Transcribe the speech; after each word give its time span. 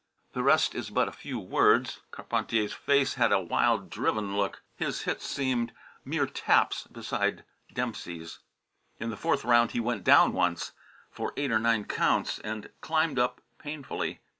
The 0.33 0.41
rest 0.41 0.73
is 0.73 0.89
but 0.89 1.07
a 1.07 1.11
few 1.11 1.37
words. 1.37 1.99
Carpentier's 2.09 2.73
face 2.73 3.13
had 3.21 3.31
a 3.31 3.39
wild, 3.39 3.91
driven 3.91 4.35
look. 4.35 4.63
His 4.75 5.03
hits 5.03 5.27
seemed 5.27 5.73
mere 6.03 6.25
taps 6.25 6.87
beside 6.87 7.43
Dempsey's. 7.71 8.39
In 8.99 9.11
the 9.11 9.15
fourth 9.15 9.45
round 9.45 9.73
he 9.73 9.79
went 9.79 10.03
down 10.03 10.33
once, 10.33 10.71
for 11.11 11.33
eight 11.37 11.51
or 11.51 11.59
nine 11.59 11.85
counts, 11.85 12.39
and 12.39 12.71
climbed 12.81 13.19
up 13.19 13.41
painfully. 13.59 14.21